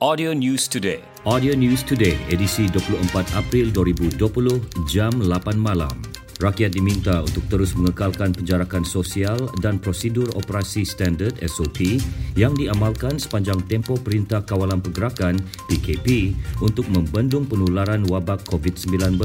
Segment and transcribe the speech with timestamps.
[0.00, 1.04] Audio News Today.
[1.28, 5.92] Audio News Today, edisi 24 April 2020, jam 8 malam.
[6.40, 12.00] Rakyat diminta untuk terus mengekalkan penjarakan sosial dan prosedur operasi standard SOP
[12.32, 15.36] yang diamalkan sepanjang tempoh Perintah Kawalan Pergerakan
[15.68, 16.32] PKP
[16.64, 19.20] untuk membendung penularan wabak COVID-19.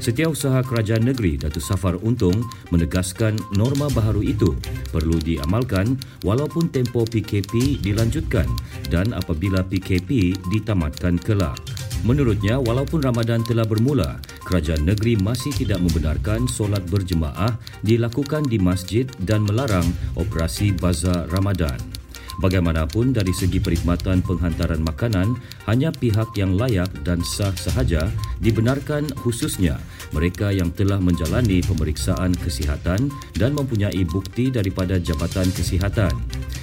[0.00, 2.40] Setiausaha Kerajaan Negeri Datuk Safar Untung
[2.72, 4.56] menegaskan norma baharu itu
[4.88, 8.48] perlu diamalkan walaupun tempoh PKP dilanjutkan
[8.88, 11.60] dan apabila PKP ditamatkan kelak.
[12.00, 14.16] Menurutnya, walaupun Ramadan telah bermula,
[14.48, 19.84] kerajaan negeri masih tidak membenarkan solat berjemaah dilakukan di masjid dan melarang
[20.16, 21.99] operasi bazar Ramadan.
[22.40, 25.36] Bagaimanapun dari segi perkhidmatan penghantaran makanan,
[25.68, 28.08] hanya pihak yang layak dan sah sahaja
[28.40, 29.76] dibenarkan khususnya
[30.16, 36.16] mereka yang telah menjalani pemeriksaan kesihatan dan mempunyai bukti daripada Jabatan Kesihatan.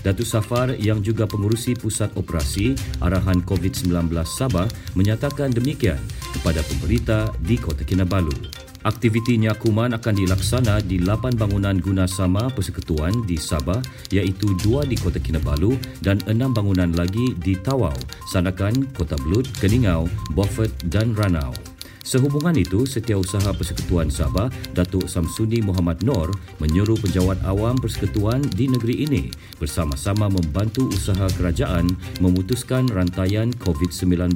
[0.00, 2.72] Datuk Safar yang juga pengurusi Pusat Operasi
[3.04, 6.00] Arahan COVID-19 Sabah menyatakan demikian
[6.32, 8.67] kepada pemberita di Kota Kinabalu.
[8.86, 13.82] Aktiviti nyakuman akan dilaksana di 8 bangunan guna sama persekutuan di Sabah
[14.14, 17.98] iaitu dua di Kota Kinabalu dan enam bangunan lagi di Tawau,
[18.30, 21.67] Sanakan, Kota Belud, Keningau, Beaufort dan Ranau.
[22.08, 29.04] Sehubungan itu, Setiausaha Persekutuan Sabah, Datuk Samsuni Muhammad Nor menyuruh penjawat awam persekutuan di negeri
[29.04, 29.28] ini
[29.60, 31.84] bersama-sama membantu usaha kerajaan
[32.24, 34.32] memutuskan rantaian COVID-19.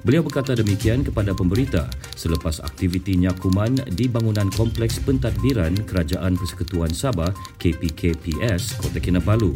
[0.00, 7.28] Beliau berkata demikian kepada pemberita selepas aktiviti nyakuman di bangunan Kompleks Pentadbiran Kerajaan Persekutuan Sabah
[7.60, 9.52] KPKPS Kota Kinabalu.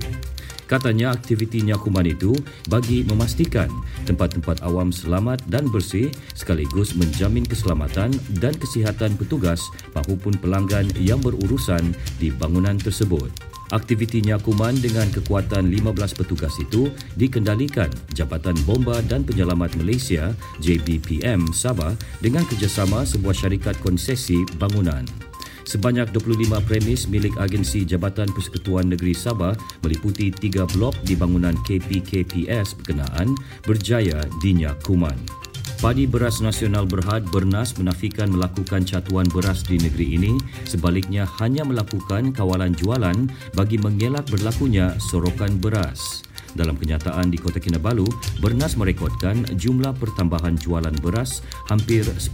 [0.71, 2.33] Katanya aktiviti nyakuman itu
[2.69, 3.69] bagi memastikan
[4.09, 9.61] tempat-tempat awam selamat dan bersih sekaligus menjamin keselamatan dan kesihatan petugas
[9.93, 13.31] maupun pelanggan yang berurusan di bangunan tersebut.
[13.73, 21.97] Aktiviti nyakuman dengan kekuatan 15 petugas itu dikendalikan Jabatan Bomba dan Penyelamat Malaysia JBPM Sabah
[22.21, 25.31] dengan kerjasama sebuah syarikat konsesi bangunan.
[25.63, 29.55] Sebanyak 25 premis milik agensi Jabatan Persekutuan Negeri Sabah
[29.87, 35.15] meliputi tiga blok di bangunan KPKPS berkenaan berjaya dinyakuman.
[35.83, 42.31] Padi Beras Nasional Berhad Bernas menafikan melakukan catuan beras di negeri ini sebaliknya hanya melakukan
[42.31, 43.27] kawalan jualan
[43.59, 46.22] bagi mengelak berlakunya sorokan beras.
[46.53, 48.05] Dalam kenyataan di Kota Kinabalu,
[48.39, 52.31] Bernas merekodkan jumlah pertambahan jualan beras hampir 10%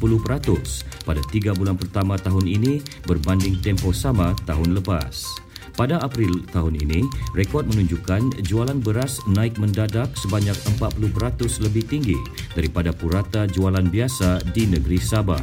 [1.09, 5.49] pada tiga bulan pertama tahun ini berbanding tempoh sama tahun lepas.
[5.73, 7.07] Pada April tahun ini,
[7.39, 12.19] rekod menunjukkan jualan beras naik mendadak sebanyak 40% lebih tinggi
[12.53, 15.41] daripada purata jualan biasa di negeri Sabah.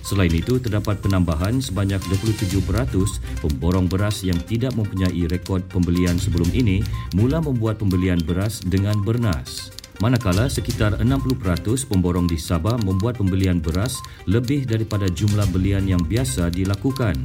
[0.00, 6.80] Selain itu, terdapat penambahan sebanyak 27% pemborong beras yang tidak mempunyai rekod pembelian sebelum ini
[7.12, 9.75] mula membuat pembelian beras dengan bernas.
[9.96, 11.40] Manakala sekitar 60%
[11.88, 13.96] pemborong di Sabah membuat pembelian beras
[14.28, 17.16] lebih daripada jumlah belian yang biasa dilakukan.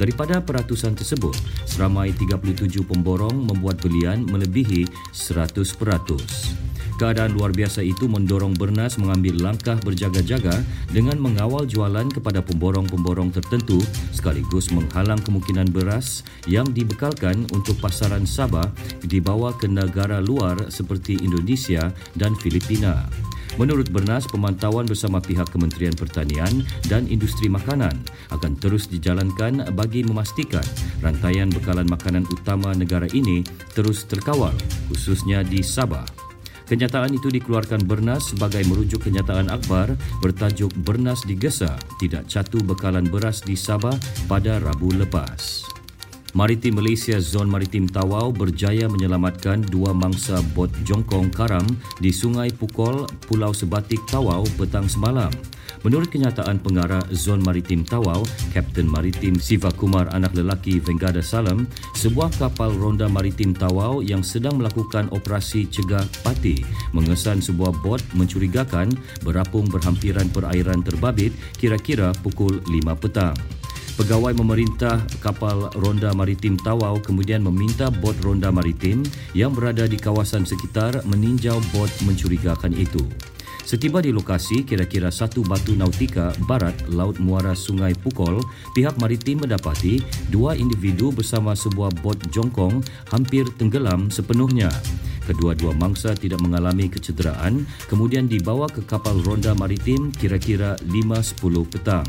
[0.00, 1.36] Daripada peratusan tersebut,
[1.68, 6.63] seramai 37 pemborong membuat belian melebihi 100%.
[6.94, 10.54] Keadaan luar biasa itu mendorong Bernas mengambil langkah berjaga-jaga
[10.94, 13.82] dengan mengawal jualan kepada pemborong-pemborong tertentu
[14.14, 18.70] sekaligus menghalang kemungkinan beras yang dibekalkan untuk pasaran Sabah
[19.02, 23.10] dibawa ke negara luar seperti Indonesia dan Filipina.
[23.54, 27.94] Menurut Bernas, pemantauan bersama pihak Kementerian Pertanian dan Industri Makanan
[28.34, 30.64] akan terus dijalankan bagi memastikan
[30.98, 33.46] rantaian bekalan makanan utama negara ini
[33.78, 34.54] terus terkawal,
[34.90, 36.23] khususnya di Sabah.
[36.64, 39.92] Kenyataan itu dikeluarkan Bernas sebagai merujuk kenyataan akbar
[40.24, 43.92] bertajuk Bernas digesa tidak catu bekalan beras di Sabah
[44.24, 45.68] pada Rabu lepas.
[46.34, 51.62] Maritim Malaysia Zon Maritim Tawau berjaya menyelamatkan dua mangsa bot jongkong karam
[52.02, 55.30] di Sungai Pukol, Pulau Sebatik Tawau petang semalam.
[55.84, 58.24] Menurut kenyataan pengarah Zon Maritim Tawau,
[58.56, 64.56] Kapten Maritim Siva Kumar anak lelaki Vengada Salam, sebuah kapal ronda maritim Tawau yang sedang
[64.56, 66.64] melakukan operasi cegah pati
[66.96, 68.96] mengesan sebuah bot mencurigakan
[69.28, 73.36] berapung berhampiran perairan terbabit kira-kira pukul 5 petang.
[74.00, 79.04] Pegawai memerintah kapal ronda maritim Tawau kemudian meminta bot ronda maritim
[79.36, 83.04] yang berada di kawasan sekitar meninjau bot mencurigakan itu.
[83.64, 88.44] Setiba di lokasi kira-kira satu batu nautika barat Laut Muara Sungai Pukol,
[88.76, 94.68] pihak maritim mendapati dua individu bersama sebuah bot jongkong hampir tenggelam sepenuhnya.
[95.24, 102.04] Kedua-dua mangsa tidak mengalami kecederaan, kemudian dibawa ke kapal ronda maritim kira-kira 5.10 petang.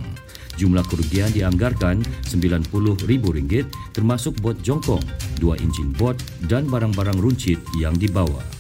[0.60, 2.04] Jumlah kerugian dianggarkan
[2.36, 3.64] RM90,000
[3.96, 5.04] termasuk bot jongkong,
[5.40, 6.20] dua enjin bot
[6.52, 8.55] dan barang-barang runcit yang dibawa.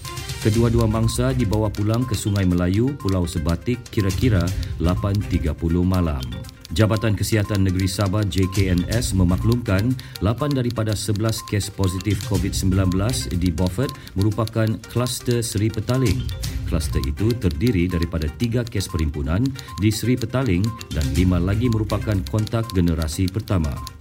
[0.45, 4.45] Kedua-dua mangsa dibawa pulang ke Sungai Melayu, Pulau Sebatik kira-kira
[4.77, 5.49] 8.30
[5.81, 6.21] malam.
[6.69, 9.89] Jabatan Kesihatan Negeri Sabah JKNS memaklumkan
[10.21, 12.93] 8 daripada 11 kes positif COVID-19
[13.41, 16.21] di Beaufort merupakan kluster Seri Petaling.
[16.69, 19.41] Kluster itu terdiri daripada 3 kes perimpunan
[19.81, 20.61] di Seri Petaling
[20.93, 23.94] dan 5 lagi merupakan kontak generasi pertama.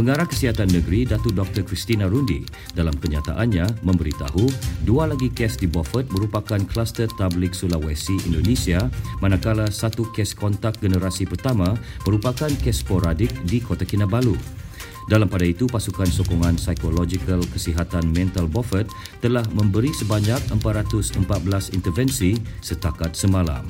[0.00, 1.60] Pengarah Kesihatan Negeri Datuk Dr.
[1.60, 2.40] Christina Rundi
[2.72, 4.48] dalam kenyataannya memberitahu
[4.88, 8.88] dua lagi kes di Beaufort merupakan kluster tablik Sulawesi Indonesia
[9.20, 11.76] manakala satu kes kontak generasi pertama
[12.08, 14.40] merupakan kes sporadik di Kota Kinabalu.
[15.10, 18.86] Dalam pada itu, pasukan sokongan psikologikal kesihatan mental Beaufort
[19.18, 23.66] telah memberi sebanyak 414 intervensi setakat semalam.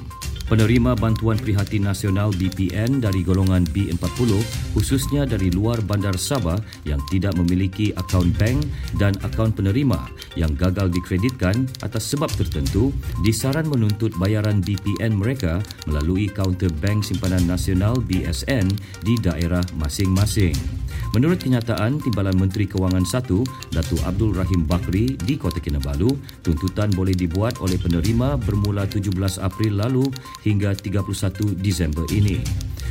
[0.52, 4.34] Penerima Bantuan Prihatin Nasional BPN dari golongan B40
[4.74, 8.58] khususnya dari luar Bandar Sabah yang tidak memiliki akaun bank
[8.98, 12.90] dan akaun penerima yang gagal dikreditkan atas sebab tertentu
[13.22, 18.66] disaran menuntut bayaran BPN mereka melalui kaunter Bank Simpanan Nasional BSN
[19.06, 20.79] di daerah masing-masing.
[21.10, 26.14] Menurut kenyataan Timbalan Menteri Kewangan 1, Datuk Abdul Rahim Bakri di Kota Kinabalu,
[26.46, 30.06] tuntutan boleh dibuat oleh penerima bermula 17 April lalu
[30.46, 32.38] hingga 31 Disember ini.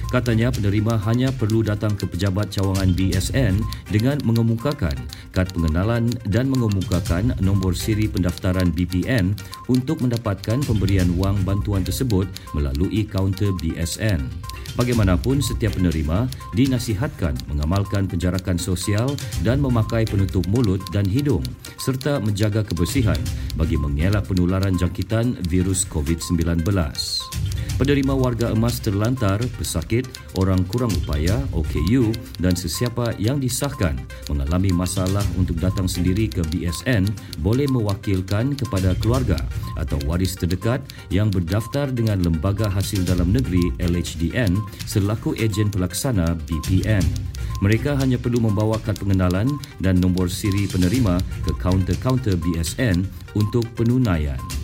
[0.10, 3.62] Katanya penerima hanya perlu datang ke pejabat cawangan BSN
[3.94, 4.98] dengan mengemukakan
[5.32, 9.38] kad pengenalan dan mengemukakan nombor siri pendaftaran BPN
[9.70, 12.26] untuk mendapatkan pemberian wang bantuan tersebut
[12.58, 14.26] melalui kaunter BSN.
[14.78, 21.42] Bagaimanapun setiap penerima dinasihatkan mengamalkan penjarakan sosial dan memakai penutup mulut dan hidung
[21.82, 23.18] serta menjaga kebersihan
[23.58, 26.62] bagi mengelak penularan jangkitan virus COVID-19.
[27.80, 30.04] Penerima warga emas terlantar, pesakit,
[30.36, 32.12] orang kurang upaya, OKU
[32.44, 33.96] dan sesiapa yang disahkan
[34.28, 37.08] mengalami masalah untuk datang sendiri ke BSN
[37.40, 39.40] boleh mewakilkan kepada keluarga
[39.80, 47.08] atau waris terdekat yang berdaftar dengan Lembaga Hasil Dalam Negeri LHDN selaku ejen pelaksana BPN.
[47.64, 49.48] Mereka hanya perlu membawa kad pengenalan
[49.80, 51.16] dan nombor siri penerima
[51.48, 53.08] ke kaunter-kaunter BSN
[53.40, 54.59] untuk penunaian.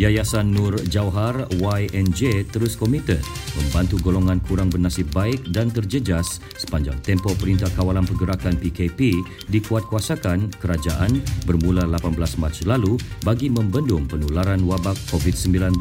[0.00, 3.20] Yayasan Nur Jauhar YNJ terus komited
[3.52, 9.12] membantu golongan kurang bernasib baik dan terjejas sepanjang tempoh Perintah Kawalan Pergerakan PKP
[9.52, 15.76] dikuatkuasakan kerajaan bermula 18 Mac lalu bagi membendung penularan wabak COVID-19.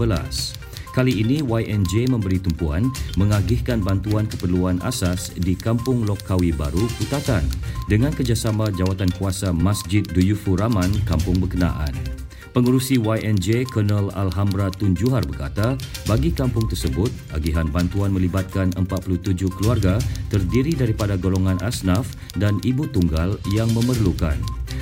[0.92, 7.48] Kali ini YNJ memberi tumpuan mengagihkan bantuan keperluan asas di Kampung Lokawi Baru Putatan
[7.88, 12.09] dengan kerjasama Jawatan Kuasa Masjid Duyufu Rahman Kampung Berkenaan.
[12.50, 15.78] Pengurusi YNJ Colonel Alhambra Tun Juhar berkata,
[16.10, 20.02] bagi kampung tersebut, agihan bantuan melibatkan 47 keluarga
[20.34, 22.10] terdiri daripada golongan asnaf
[22.42, 24.34] dan ibu tunggal yang memerlukan.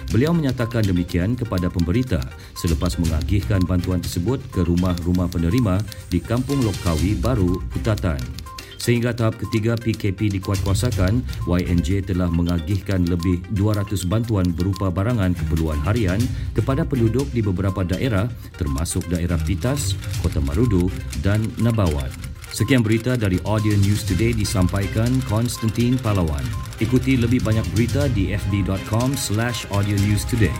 [0.07, 2.23] Beliau menyatakan demikian kepada pemberita
[2.55, 8.46] selepas mengagihkan bantuan tersebut ke rumah-rumah penerima di Kampung Lokawi Baru, Putatan.
[8.87, 16.23] Sehingga tahap ketiga PKP dikuatkuasakan, YNJ telah mengagihkan lebih 200 bantuan berupa barangan keperluan harian
[16.55, 19.91] kepada penduduk di beberapa daerah termasuk daerah Pitas,
[20.23, 20.87] Kota Marudu
[21.19, 22.07] dan Nabawan.
[22.55, 26.47] Sekian berita dari Audio News Today disampaikan Konstantin Palawan.
[26.79, 30.55] Ikuti lebih banyak berita di fb.com slash audio news today.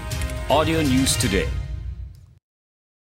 [0.52, 1.67] Audio News Today